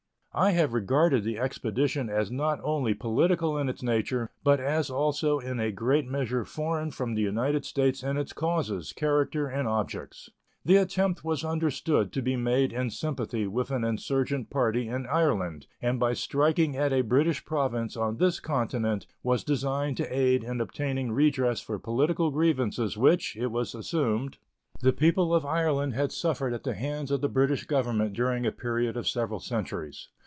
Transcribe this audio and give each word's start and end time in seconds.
I 0.33 0.51
have 0.51 0.71
regarded 0.71 1.25
the 1.25 1.37
expedition 1.37 2.09
as 2.09 2.31
not 2.31 2.61
only 2.63 2.93
political 2.93 3.57
in 3.57 3.67
its 3.67 3.83
nature, 3.83 4.29
but 4.45 4.61
as 4.61 4.89
also 4.89 5.39
in 5.39 5.59
a 5.59 5.73
great 5.73 6.07
measure 6.07 6.45
foreign 6.45 6.91
from 6.91 7.15
the 7.15 7.21
United 7.21 7.65
States 7.65 8.01
in 8.01 8.15
its 8.15 8.31
causes, 8.31 8.93
character, 8.93 9.47
and 9.49 9.67
objects. 9.67 10.29
The 10.63 10.77
attempt 10.77 11.25
was 11.25 11.43
understood 11.43 12.13
to 12.13 12.21
be 12.21 12.37
made 12.37 12.71
in 12.71 12.91
sympathy 12.91 13.45
with 13.45 13.71
an 13.71 13.83
insurgent 13.83 14.49
party 14.49 14.87
in 14.87 15.05
Ireland, 15.05 15.67
and 15.81 15.99
by 15.99 16.13
striking 16.13 16.77
at 16.77 16.93
a 16.93 17.01
British 17.01 17.43
Province 17.43 17.97
on 17.97 18.15
this 18.15 18.39
continent 18.39 19.07
was 19.23 19.43
designed 19.43 19.97
to 19.97 20.17
aid 20.17 20.45
in 20.45 20.61
obtaining 20.61 21.11
redress 21.11 21.59
for 21.59 21.77
political 21.77 22.31
grievances 22.31 22.95
which, 22.97 23.35
it 23.35 23.47
was 23.47 23.75
assumed, 23.75 24.37
the 24.79 24.93
people 24.93 25.35
of 25.35 25.45
Ireland 25.45 25.93
had 25.93 26.13
suffered 26.13 26.53
at 26.53 26.63
the 26.63 26.73
hands 26.73 27.11
of 27.11 27.19
the 27.19 27.27
British 27.27 27.65
Government 27.65 28.13
during 28.13 28.45
a 28.45 28.51
period 28.53 28.95
of 28.95 29.09
several 29.09 29.41
centuries. 29.41 30.07